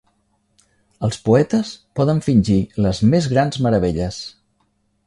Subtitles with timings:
[1.07, 4.21] Els poetes poden fingir les més grans meravelles.